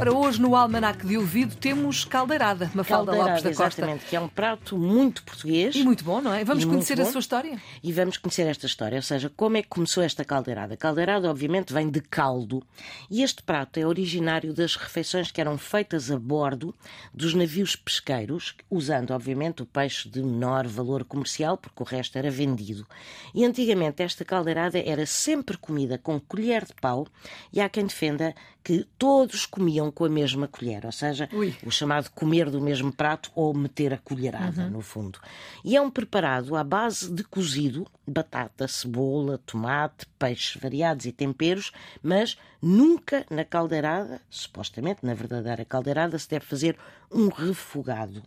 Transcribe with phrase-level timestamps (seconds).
[0.00, 3.80] Ora, hoje no Almanac de Ouvido temos caldeirada, Mafalda Caldeirada, Lopes da Costa.
[3.80, 5.74] exatamente, que é um prato muito português.
[5.74, 6.44] E muito bom, não é?
[6.44, 7.60] Vamos conhecer a sua história?
[7.82, 10.74] E vamos conhecer esta história, ou seja, como é que começou esta caldeirada.
[10.74, 12.62] A caldeirada, obviamente, vem de caldo.
[13.10, 16.72] E este prato é originário das refeições que eram feitas a bordo
[17.12, 22.30] dos navios pesqueiros, usando, obviamente, o peixe de menor valor comercial, porque o resto era
[22.30, 22.86] vendido.
[23.34, 27.08] E antigamente esta caldeirada era sempre comida com colher de pau,
[27.52, 31.54] e há quem defenda que todos comiam com a mesma colher, ou seja, Ui.
[31.64, 35.18] o chamado comer do mesmo prato ou meter a colherada, no fundo.
[35.64, 41.72] E é um preparado à base de cozido, batata, cebola, tomate, peixes variados e temperos,
[42.02, 46.76] mas nunca na caldeirada, supostamente na verdadeira caldeirada, se deve fazer
[47.10, 48.22] um refogado.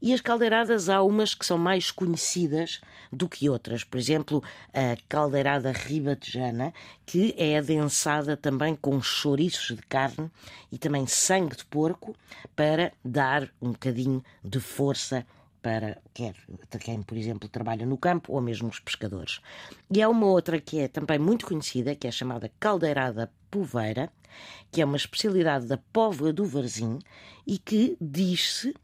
[0.00, 3.84] E as caldeiradas há umas que são mais conhecidas do que outras.
[3.84, 4.42] Por exemplo,
[4.72, 6.74] a caldeirada ribatejana,
[7.06, 10.30] que é adensada também com chouriços de carne
[10.70, 12.14] e também sangue de porco
[12.54, 15.26] para dar um bocadinho de força
[15.64, 16.34] para quer
[16.78, 19.40] quem, por exemplo, trabalha no campo ou mesmo os pescadores.
[19.90, 24.12] E há uma outra que é também muito conhecida, que é chamada caldeirada poveira,
[24.70, 26.98] que é uma especialidade da Póvoa do Varzim
[27.46, 28.74] e que diz-se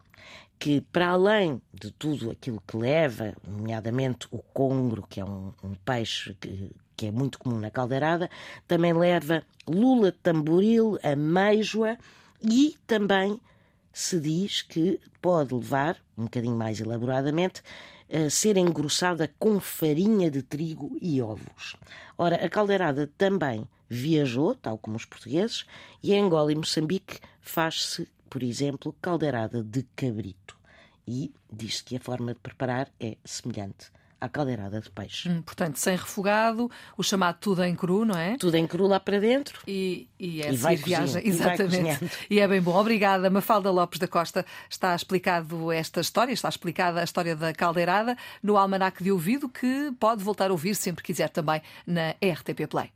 [0.59, 5.75] que, para além de tudo aquilo que leva, nomeadamente o congro, que é um, um
[5.75, 8.29] peixe que, que é muito comum na caldeirada,
[8.69, 11.97] também leva lula tamboril, ameijoa
[12.43, 13.41] e também
[13.93, 17.63] se diz que pode levar, um bocadinho mais elaboradamente,
[18.13, 21.77] a ser engrossada com farinha de trigo e ovos.
[22.19, 25.65] Ora, a caldeirada também viajou, tal como os portugueses,
[26.03, 30.57] e em Angola e Moçambique faz-se, por exemplo, caldeirada de cabrito.
[31.07, 35.29] E diz-se que a forma de preparar é semelhante à caldeirada de peixe.
[35.31, 38.37] Hum, Portanto, sem refogado, o chamado tudo em cru, não é?
[38.37, 39.63] Tudo em cru lá para dentro.
[39.67, 41.65] E, e é E vai seguir viagem, e vai exatamente.
[41.99, 42.11] cozinhando.
[42.29, 42.77] E é bem bom.
[42.79, 44.45] Obrigada, Mafalda Lopes da Costa.
[44.69, 49.91] Está explicado esta história, está explicada a história da caldeirada no Almanac de Ouvido, que
[49.99, 52.93] pode voltar a ouvir sempre quiser também na RTP Play.